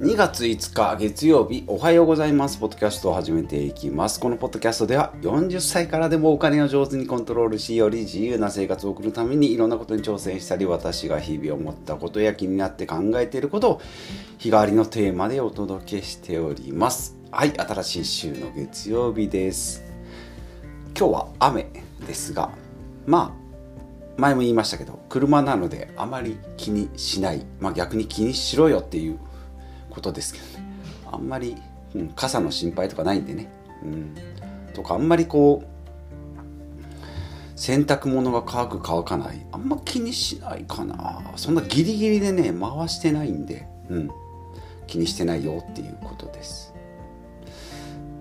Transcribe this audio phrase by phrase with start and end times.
[0.00, 2.56] 2月5日月曜日おはようございます。
[2.56, 4.18] ポッドキャストを始めていきます。
[4.18, 13.82] このポッドキャストでは40歳からでもお金を上手にコントロールしより自由な生活を送るためにいろんなことに挑戦したり私が日々思ったことや気になって考えていることを
[14.38, 17.18] 日替わりのテーマでお届けしております。
[17.30, 19.84] はい新しい週の月曜日です。
[20.98, 21.66] 今日は雨
[22.06, 22.52] ですが
[23.04, 23.40] まあ
[24.18, 29.18] 前も言いましたけど車なのであまり気にしない、まあ、逆に気にしろよっていう
[29.90, 30.72] ことですけどね。
[31.12, 31.56] あんまり、
[31.94, 33.48] うん、傘の心配とかないんでね、
[33.84, 34.14] うん、
[34.72, 35.70] とかあんまりこう
[37.56, 39.46] 洗濯物が乾く乾かない。
[39.52, 41.22] あんま気にしないかな。
[41.36, 44.10] そんなギリギリでね回してないんで、うん、
[44.86, 46.72] 気にしてないよっていうことです。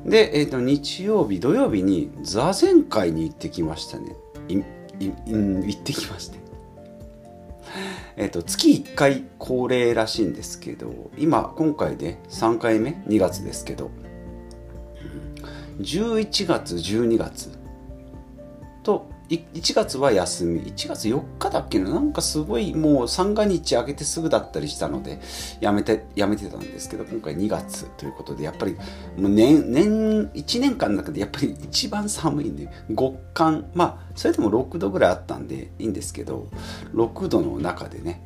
[0.06, 4.16] で、えーと、日曜日土曜日に座禅会に行ってきましたね。
[4.48, 4.64] 行
[5.72, 6.49] ってきまして。
[8.20, 13.90] えっと、月1回恒例らしいんですけど今今回で3回目？2月ですけど。
[15.80, 17.59] 11月12月。
[19.30, 25.22] 1月は休み1月4日だっけななんかすごいもう三が日明けてすぐだったりしたので
[25.62, 28.74] やめてやめてたんですけど今回2月ということでやっぱり
[29.18, 33.70] もう年年1年間の中でやっぱり一番寒いんで極寒。
[33.76, 36.48] まあそれでも6度ぐらいあったんでいいんですけど
[36.96, 38.22] 6度の中でね。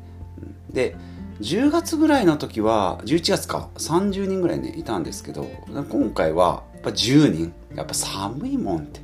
[0.70, 0.96] で
[1.40, 5.46] 10月ぐらいの時は11月か30人ぐらいねいたんですけど
[5.90, 7.52] 今回はやっぱ10人。
[7.74, 9.00] やっぱ寒いもんって。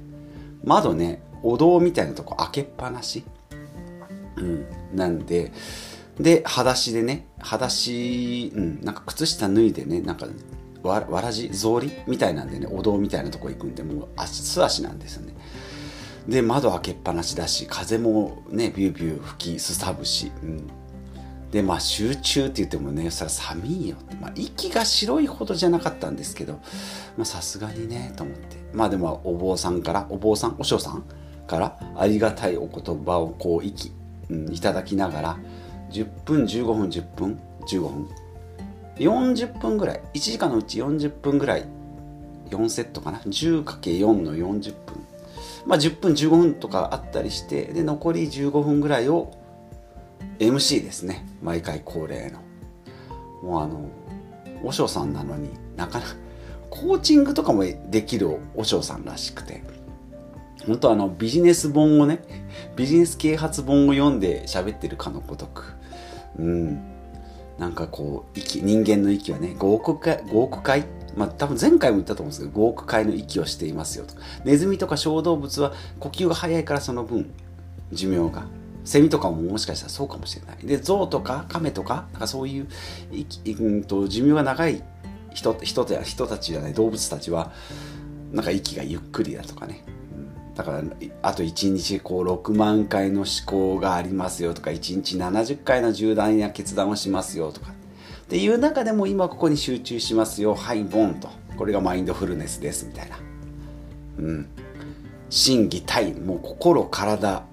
[0.64, 3.24] 窓ねお堂みたいなとこ開けっぱなし、
[4.36, 5.52] うん、なんで
[6.19, 10.27] で裸足でね裸足、うん、なんか靴下脱いでねなんか
[10.82, 15.34] わわらじ草履みたいなんでねお堂みたいなとこ行くんでもう足素足なんですよね。
[16.28, 20.70] で窓開けっぱなしだし風もねビュービュー吹きすさぶし、うん、
[21.50, 23.97] でまあ集中って言ってもねそれは寒いよ。
[23.97, 26.60] って、まあ、息が白いほどじゃなかったんですけど
[27.16, 28.56] まあさすがにねと思って。
[28.72, 31.04] まあでもお坊さんからお坊さんお嬢さん
[31.50, 33.91] からありがたいお言葉をこう息、
[34.28, 35.38] うん、いただきながら
[35.91, 38.09] 10分15分10分15分
[38.94, 41.66] 40分ぐらい1時間のうち40分ぐらい
[42.50, 45.06] 4セットかな？10×4 の40分。
[45.66, 49.32] まあ10分15分とかあったりしてで残り15分ぐらいを
[50.38, 51.27] MC ですね。
[51.43, 52.41] 毎回恒例の。
[53.43, 53.88] もうあの
[54.62, 56.15] 和尚さんなのになかなか
[56.69, 59.79] コーチングとかもできる和尚さんらしくて。
[60.66, 62.22] 本当あのビジネス本をね
[62.76, 65.75] ビジネス啓発本を読んで喋ってるかのごとく。
[66.38, 66.91] うん。
[67.59, 77.31] なんかこう息人間の息はね5億回5億回まあ多分前回も言ったと思うんですけど5億回の息をしていますよとネズミとか小動物は呼吸が早いからその分
[77.93, 78.47] 寿命が
[78.84, 80.66] セミとかももしかしたらそうかもしれない。
[80.66, 82.69] で象とか亀とかなんかそういう
[83.59, 84.82] うんと寿命が長い
[85.34, 87.53] 人人人たちじゃない動物たちは
[88.32, 89.84] なんか息がゆっくりだとかね、
[90.55, 90.83] だから
[91.22, 97.75] あと1日こう6万回の思考がありますよとか1日70回の重大な決断をしますよとかっ
[98.31, 100.55] ていう中でも今ここに集中しますよ。
[100.55, 101.28] はいボンと。
[101.56, 103.19] これがマインドフルネスですみたいな。
[104.19, 104.49] うん。
[105.28, 107.38] 心技体もう心体。
[107.38, 107.44] ん？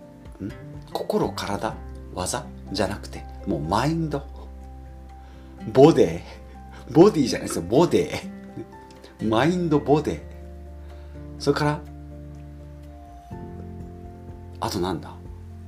[0.94, 1.74] 心体？
[2.14, 2.46] 技？
[2.72, 4.22] じゃなくてもうマインド。
[5.74, 6.22] ボデ。
[6.90, 7.64] ーボディじゃないですよ。
[7.64, 8.12] ボデ。
[9.20, 10.12] ーマインドボデ。
[10.12, 10.20] ー
[11.40, 11.82] それから
[14.60, 15.16] あとなんだ？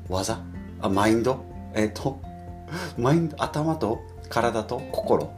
[0.09, 0.41] 技？
[0.81, 1.43] あマインド？
[1.73, 2.19] えっ、ー、と？
[2.97, 3.35] マインド？
[3.41, 3.99] 頭と？
[4.29, 4.81] 体と？
[4.91, 5.33] 心？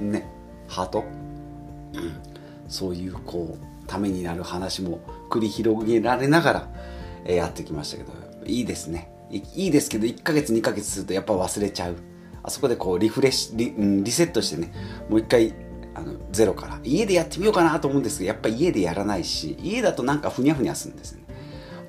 [0.00, 0.28] ね？
[0.68, 1.04] ハート、
[1.94, 2.20] うん、
[2.68, 5.00] そういうこうためになる話も
[5.30, 6.68] 繰り広げられながら、
[7.24, 8.12] えー、やってきましたけど
[8.44, 9.10] いいですね。
[9.30, 11.96] いいですけど1ヶ月2ヶ月するとやっぱ忘れちゃう。
[12.42, 14.72] あそこでこうリフレッシュリリセットしてね
[15.08, 15.54] もう一回
[15.94, 21.24] あのゼロから家でやってみようかなと思うんですけどやっぱ家でやらないし家だとなんかふにゃふにゃするんですね。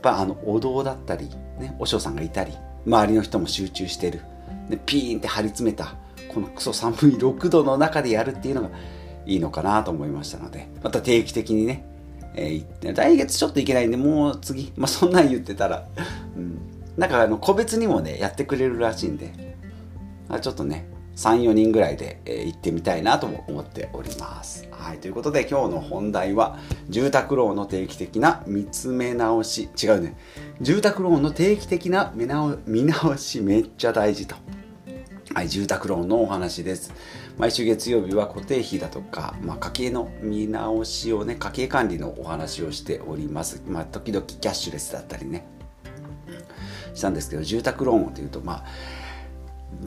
[0.01, 1.29] ぱあのお堂だったり、
[1.59, 2.53] ね、お嬢さんがいたり
[2.85, 4.21] 周りの人も集中してる。
[4.69, 5.95] でピーンって張り詰めた
[6.31, 8.69] このクソ寒い6度の中でやるっていうのが
[9.25, 11.89] いいのかなと思いましたのでまた定期的にね
[12.35, 15.87] えー、来月ちょっといけないんで、もう次、まあ、そんなん言ってたら、
[16.37, 16.59] うん、
[16.97, 19.57] なんかあの個別にもね、やってくれるらしいんで
[20.29, 20.87] あ、ちょっとね、
[21.19, 24.69] 3、4人ぐらいで、えー、行ってみたいなとも思っております。
[24.71, 26.57] はい、ということで今日の本題は、
[26.87, 30.15] 住宅ローンの定期的な見つめ直し、違うね、
[30.61, 34.35] 住宅ローンの定期的な見直見直しめっちゃ大事と。
[35.33, 36.93] はい、住宅ローンのお話です。
[37.37, 43.61] 毎週月曜日は固定費だとか、まあ、家計の見直しをね、家計管理のお話をしております。
[43.67, 45.45] まあ、時々キャッシュレスだったりね、
[46.93, 48.65] したんですけど、住宅ローンというと、まあ、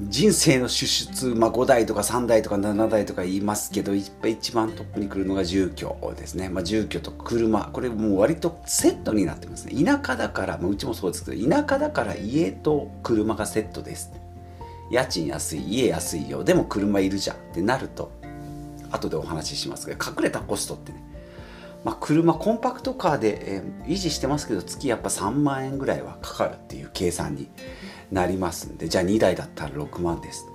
[0.09, 7.69] 人生の支出、まあ、5台とか3台とか7台とか言いますけど一番トップに来るのが住居ですね、まあ、住居と車。
[7.73, 9.85] これもう割とセットになってますね。
[9.85, 14.13] 田舎だから、まあ、うちもそうですけど田舎だから家と車がセットです
[14.91, 16.45] 家賃安い家安いよ。
[16.45, 18.13] でも車いるじゃんってなると
[18.91, 21.03] 後でお話ししますが隠れたコストってね。
[21.85, 27.49] まあ、車コンパクトカーで、えー、維持してますけど月やっぱ3万円ぐらいはかかるっていう計算に
[28.13, 30.47] なりますんでじゃあ2台だったら6万です。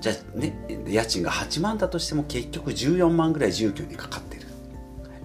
[0.00, 0.54] じゃあね
[0.86, 4.46] 家賃が8万だとしても結局14万ぐらい住居にかかってる。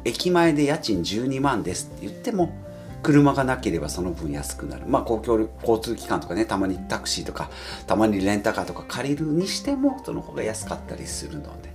[0.04, 2.54] 駅前で家賃12万ですって言っても
[3.02, 4.86] 車がなければその分安くなる。
[4.88, 7.50] まあ公共交通機関とかねたまにタクシーとか
[7.88, 11.74] たまにレンタカーとか借りるにしてもその方が安かったりするので。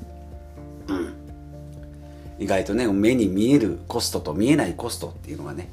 [0.89, 1.15] うん。
[2.39, 5.69] 意外とね目に見えるコストと見えないコストっていうのがね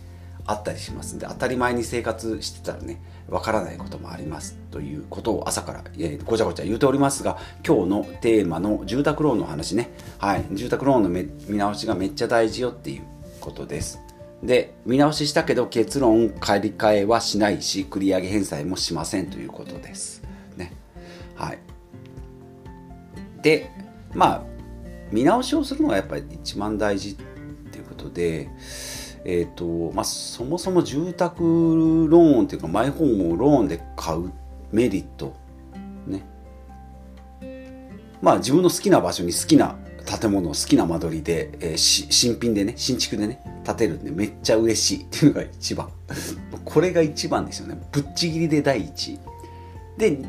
[0.48, 9.90] あったりしますんで当たり前に生活してたらねわからないこともありますということを朝から、え、ごちゃごちゃ言うておりますが今日のテーマの住宅ローンの話ね、
[10.20, 13.04] はい、住宅ローンの見直しがめっちゃ大事よっていう
[13.42, 14.00] ことです。
[14.44, 20.22] で見直ししたけど結論借り換えはしないし繰り上げ返済もしませんということです。
[20.56, 20.74] ね。
[21.36, 21.60] はい。
[23.42, 23.72] で
[24.14, 24.44] まあ
[25.12, 27.16] 見直しをするのがやっぱり一番大事っ
[27.72, 28.50] ていうことで
[29.28, 34.32] えーとまあ、そもそも住宅ローンっていうかマイホームをローンで買う
[34.72, 35.36] メリット
[36.06, 36.24] ね。
[38.22, 45.90] まあ自分の好きな場所に好きな建物好きな間取りで、えー、新品でね新築でね建てるんでめっちゃ嬉しいっていうのが一番。
[46.64, 47.80] これが一番ですよね。
[47.92, 49.20] ぶっちぎりで第一。
[49.98, 50.20] で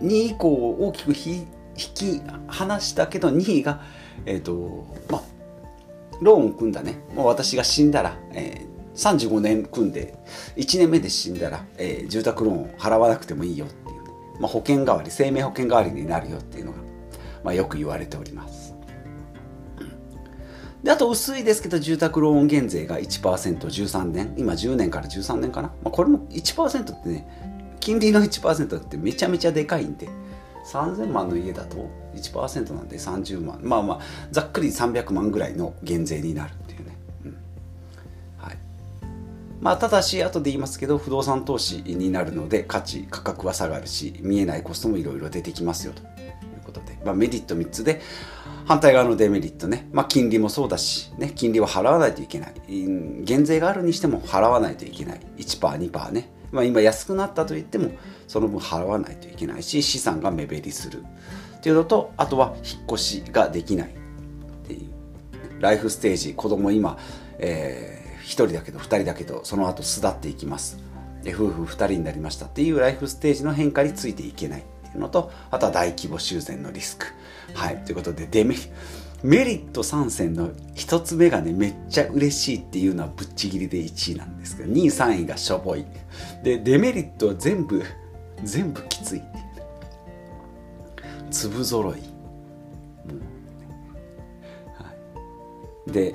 [0.00, 3.80] 2位以降大きく引き離したけど2位が
[4.26, 5.35] えっ、ー、とまあ
[6.20, 7.00] ローンを組んだね。
[7.14, 10.16] もう私が死んだら、えー、35年組んで
[10.56, 14.10] 1年目で死んだら、えー、住宅ローンを払わなくてもいいよっていう、ね、
[14.40, 16.78] まあ、保険代わり生命保険代わりになるよっていうのが、
[17.44, 18.74] まあ、よく言われております。
[20.82, 24.34] であと薄いですけど住宅ローン減税が 1%13 年。
[24.36, 27.26] 今10年から13年かな、まあ、これも1%ってね
[27.80, 30.08] 金利の1%ってめちゃめちゃでかいんで
[30.66, 33.60] 3000万の家だと1%なんで30万。
[33.62, 37.36] まあまあざっくり300万ぐらいの減税になるっていうね、うん。
[38.38, 38.58] はい。
[39.60, 46.02] まあ、ただし後で言いますけど不動産投資になるので価値価格は下がるし見えないコストもいろいろ出てきますよと。
[46.02, 48.00] いうことで、まあ、メリット3つで
[48.66, 52.54] 反対側のデメリットね、まあ、金利もそうだし、ね、金利は払わないといけない。
[53.22, 55.20] 減税があるにしても払わないといけない。
[55.36, 56.28] 1%2% ね。
[56.50, 57.92] まあ、今安くなったといっても
[58.26, 61.04] その分払わないといけないし資産が目減りする
[61.56, 64.96] っていうのとあとは引っ越しができないっていう。
[65.60, 66.98] ライフステージ子供今、
[67.38, 70.78] えー、1人だけど2人だけどその後巣立っていきます。
[71.22, 77.06] で夫婦2人になりましたっていうライフステージの変化についていけないっていうのとあとは大規模修繕のリスク。
[77.54, 77.84] はい。
[77.84, 78.74] ということでデメリット
[79.22, 85.86] メリット3選の1つ目がねめっちゃ嬉しいっていうのはぶっちぎりで1位なんですけど2位3位がしょぼい。
[86.44, 87.82] でデメリットは全部
[88.44, 89.18] 全部きつい。
[89.20, 89.40] ってい。
[89.40, 89.46] う
[91.30, 91.96] 粒揃い、は
[95.88, 96.14] い、で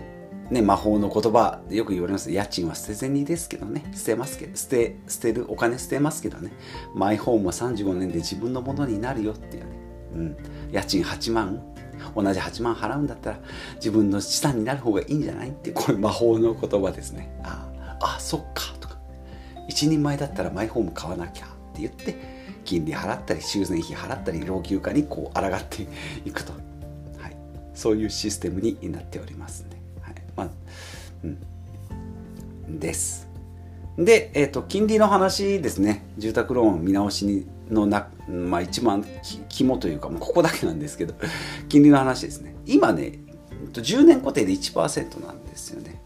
[0.50, 2.32] ね魔法の言葉よく言われます。
[2.32, 3.90] 家賃は捨て銭ですけどね。
[3.94, 4.56] 捨てますけど。
[4.56, 6.52] 捨て捨てるお金捨てますけどね。
[6.94, 9.70] マイホームは35年で自分のものになるよっていうね、
[10.16, 10.38] うん、
[10.72, 11.62] 家賃8万。
[12.16, 13.40] 同じ8万払うんだったら
[13.76, 17.32] 自分の資産になる方がいいんじゃないってこれ魔法の言葉ですね。
[17.44, 17.70] あ
[18.02, 18.98] あそっかとか。
[19.68, 21.61] 一人前だったらマイホーム買わなきゃ。
[21.72, 22.16] って言って
[22.64, 25.88] 金利払ったり修繕費払ったり老朽化にこう抗って
[26.26, 26.54] いくと、
[27.18, 27.38] はい、
[27.74, 30.16] そういうシステムになっておりますね、はい。
[30.36, 30.50] まあ
[31.24, 33.28] うん、です。
[33.98, 36.06] で、えーと、金利の話ですね。
[36.18, 39.06] 住宅ローン見直しのな、まあ、一番
[39.50, 41.14] 肝というかもうここだけなんですけど
[41.70, 42.56] 金利の話ですね。
[42.66, 43.20] 今ね
[43.74, 46.02] 10年固定で1%なんですよね。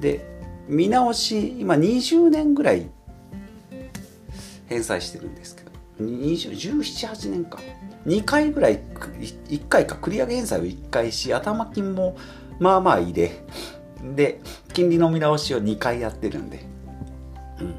[0.00, 0.34] で
[0.68, 2.88] 見直し今20年ぐらい
[4.74, 5.70] 返済してるんですけど。
[6.00, 7.60] 1718年か。
[8.06, 9.94] 2回ぐらい1回か。
[9.94, 12.16] 繰り上げ返済を1回し頭金も
[12.58, 13.30] まあまあ入れ。
[14.16, 14.40] で
[14.72, 16.64] 金利の見直しを2回やってるんで。
[17.60, 17.74] うん。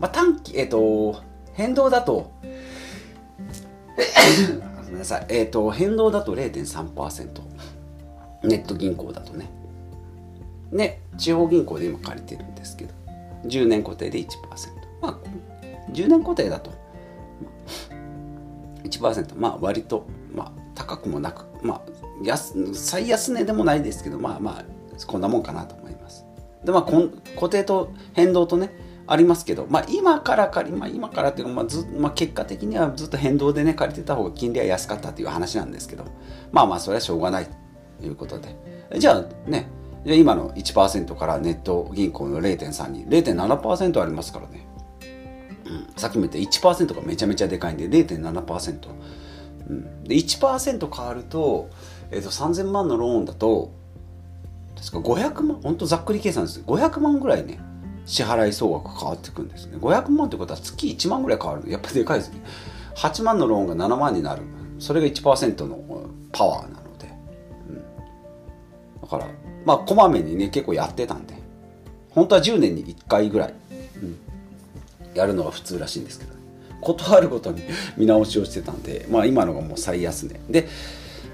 [0.00, 1.22] まあ短期えっ、ー、と
[1.52, 2.32] 変動だと
[4.76, 5.26] ごめんなさい。
[5.28, 7.28] えっ、ー、と変動だと0.3%
[8.42, 9.48] ネット銀行だとね。
[10.72, 13.00] ね地方銀行で今借りてるんですけど。
[13.46, 14.26] 10年固定で1%
[15.00, 15.18] まあ
[15.92, 16.72] 10年固定だと。
[18.84, 21.80] 1%まあ割と、まあ、高くもなく、まあ、
[22.24, 24.64] 安最安値でもないですけどまあまあ
[25.06, 26.26] こんなもんかなと思います。
[26.64, 28.70] でまあ固定と変動とね
[29.06, 36.04] ありますけど、まあ、今から借り、まあ、今からっていうか、まあずまあ、結果的にはずっと変動でね借りてた方が金利は安かったっていう話なんですけど
[36.52, 37.46] まあまあそれはしょうがない
[37.98, 38.54] ということで。
[38.98, 39.68] じゃあね
[40.04, 44.66] 今の1%からネット銀行の0.3に0.7%ありますからね、
[45.96, 48.88] さっきも言った1%がめちゃめちゃでかいんで0.7%、
[49.68, 51.70] うん、で1%変わると,、
[52.10, 53.72] えー、と3000万のローンだと
[54.76, 56.60] 確か500万本当ざっくり計算です。
[56.60, 57.60] 500万ぐらいね
[58.06, 59.76] 支払い総額変わってくんですね。
[59.76, 62.40] 500万ってことは月1万ぐらい変わるやっぱでかいですね。
[62.96, 64.42] 8万のローンが7万になる。
[64.78, 65.78] それが1%の
[66.32, 67.12] パワーなので、
[67.68, 69.26] うん、だから
[69.66, 71.40] まあこまめにね結構やってたんで。
[72.10, 73.54] 本当は10年に1回ぐらい、
[75.14, 76.40] やるのが普通らしいんですけどね。
[76.80, 77.62] 事あるごとに
[77.96, 80.40] 見直しをしてたんでまあ今のがもう最安値。
[80.48, 80.68] で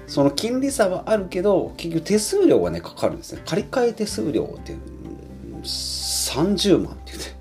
[0.07, 3.41] その金利差はあるけど結局手数料がねかかるんですね。
[3.45, 4.75] 借り換え手数料って
[5.63, 7.37] 30万って言って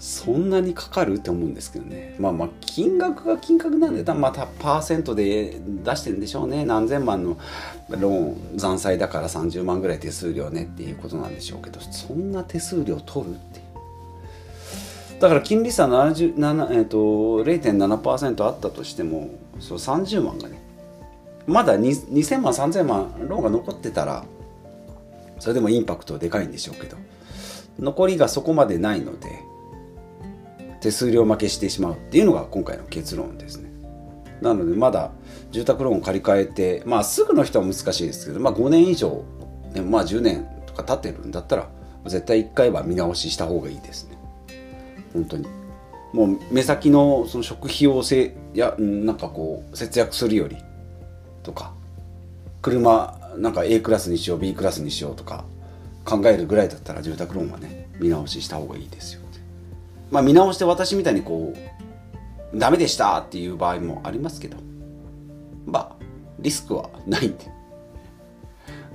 [0.00, 2.14] そんなにかかるって思うんですけどね。
[2.18, 6.64] まあまあ金額が金額なんでまたパーセントで出してるんでしょうね。
[6.64, 7.38] 何千万の
[7.88, 13.63] ローン残債だから30万ぐらい手数料ねっていうことなんでしょうけどそんな手数料取るって
[15.24, 20.62] だから金利差7えーと、0.7%あったとしてもそう30万がね
[21.46, 24.26] まだ2000万3000万ローンが残ってたら
[25.38, 26.98] それでもインパクトでかいんでしょうけど
[27.78, 29.30] 残りがそこまでないので
[30.82, 33.70] 手数料負けしてしまうっていうのが今回の結論ですね。
[34.42, 35.10] なのでまだ
[35.52, 39.24] 住宅ローンを借り換えてまあすぐの人は難しいですけど、まあ、5年以上、
[39.72, 41.70] ね、まあ10年とか経ってるんだったら
[42.04, 44.13] 絶対1回は見直しした方がいいですね。
[45.14, 45.46] 本当に。
[46.12, 50.56] もう目先のその食費をせやなんかこう節約するより
[51.42, 51.72] とか
[52.62, 55.44] 車なんか A クラスにしよう B クラスにしようとか
[56.04, 59.24] 考えるぐらいだったら住宅ローンはね見直しした方がいいですよ
[60.10, 61.52] まあ見直して私みたいにこ
[62.54, 64.56] うダメでしたっていう場合もありますけど
[65.66, 66.04] まあ
[66.38, 67.46] リスクはないんで、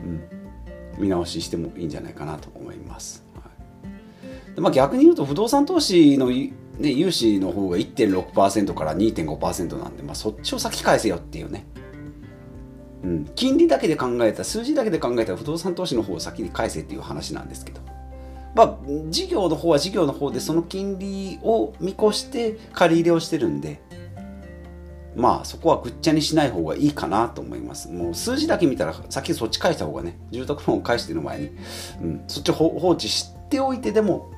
[0.03, 3.25] うん、見直ししてもいいんじゃないかなと思います、
[4.59, 11.65] まあ、逆に言うと不動産投資のね、融資の方が1.6%から2.5%なんで、まあ、そっちを先返せよっていうね。
[13.03, 17.79] うん、金利だけで考えた数字だけで考えたら不動産投資の方を先に返せっていう話なんですけど、
[18.55, 23.81] まあ、事業の方は事業の方でその金利を見越して借り入れをしてるんで
[25.15, 27.89] まあそこはぐっちゃにしない方がいいかなと思います。
[27.89, 31.51] もう数字だけ見たら先そっち返した方がね住宅ローンを返してる前に、
[32.01, 34.31] うん、そっち放置しておいてでも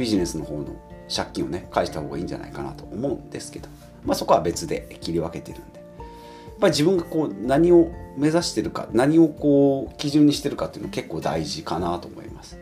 [0.00, 0.66] ビジネスの方の
[1.14, 3.68] 借金をね返した方がいいんじゃないかなと思うんですけど、
[4.04, 5.80] まあ、そこは別で切り分けてるんで。
[5.80, 12.58] やっぱり自分がこう何を目指してるか何をこう基準にしてるかっていうの結構大事かなと思います。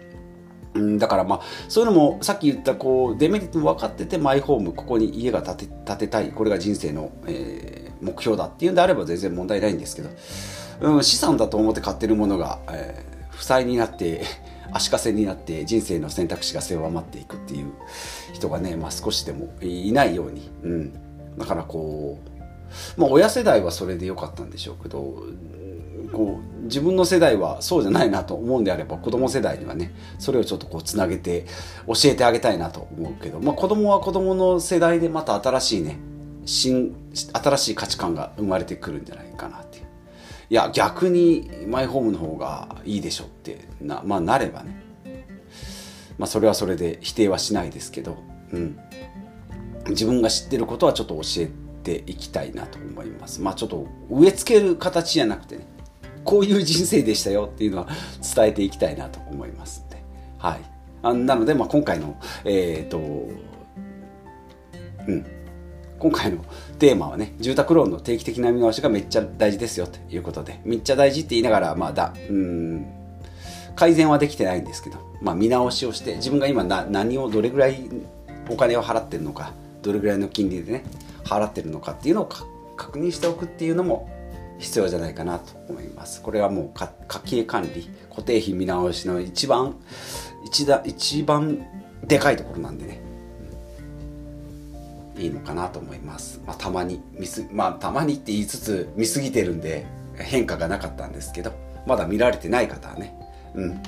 [0.74, 10.10] うん、だからまあそういうのもさっき言ったこうデメリットも分かっててマイホームここに家が建て建てたいこれが人生の、えー、目標だっていうんであれば全然問題ないんですけど、
[10.80, 14.22] うん、資産だと思って買ってるものが、えー、負債になって
[14.72, 17.72] 足かせになって人生の選択肢が狭まっていくっていう
[18.32, 20.92] 人がね、まあ、少しでもいないように、うん、
[21.38, 22.18] だからこ
[22.96, 25.24] うまあ親世代はそれでよかったんでしょうけど
[26.12, 31.46] こう自分の世代はそうじゃないなと思うんであれば子供世代にはねそれをちょっとこうつなげて
[31.86, 35.98] 教えてあげたいなと思うけど、まあ、子供は子供の世代でまた新しいね
[36.44, 39.87] 新新しい価値観が生まれてくるんじゃないかなっていう。
[40.50, 44.88] いや逆にマイホームの方がいいでしょってな,、まあ、なればね
[46.18, 48.16] まあそれはそれで否定はしないですけど、
[48.52, 48.78] うん、
[49.88, 51.50] 自分が知ってることはちょっと教え
[51.82, 53.40] ていきたいなと思います。
[53.40, 55.66] まあちょっと植え付ける形じゃなくてね、
[56.24, 57.88] こういう人生でしたよっていうのは
[58.34, 60.02] 伝えていきたいなと思いますんで。
[60.38, 60.60] はい。
[61.02, 63.00] あなので、まあ今回の、えっ、と、う
[65.12, 65.26] ん。
[65.98, 66.44] 今回の
[66.78, 72.86] テーマはね、住宅ローンの定期的な見直しがめっちゃ大事ですよということで、めっちゃ大事って言いながら、まあだ、うん、
[73.74, 77.88] 改善はできてないんですけど、まあ見直しをして、自分が今な何をどれぐらい
[78.48, 79.52] お金を払ってるのか、
[79.82, 80.84] どれぐらいの金利でね、
[81.24, 82.28] 払ってるのかっていうのを
[82.76, 84.08] 確認しておくっていうのも
[84.58, 86.22] 必要じゃないかなと思います。
[86.22, 86.92] これはもう家
[87.24, 89.76] 計管理、固定費見直しの一番、
[90.44, 91.66] 一だ一番
[92.06, 93.00] でかいところなんでね、
[95.18, 96.40] いいのかなと思います。
[96.46, 101.52] まあ、たまに見す、まあ、たまにって言いつつ見すぎてるんで変化がなかったんですけど、
[101.86, 103.14] まだ見られてない方はね、
[103.54, 103.82] うん、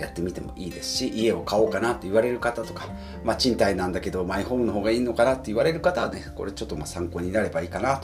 [0.00, 2.88] やってみてもいいですし家を買おうかなって言われる方とか、
[3.24, 7.98] まあ、賃貸なんだけどマイホームの方がいいのかなって言われる方はねこれちょっとま参考になればいいかな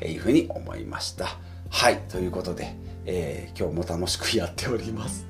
[0.00, 1.26] というふうに思いました
[1.70, 5.26] はいということで、えー、今日も楽しくやっております、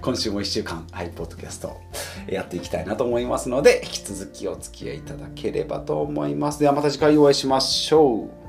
[0.00, 1.80] 今週も1週間、はい、ポッドキャスト
[2.28, 6.60] やっていきたいなと思いますので、引き続きお付き合いいただければと思います。
[6.60, 8.45] ではまた次回お会いしましょう。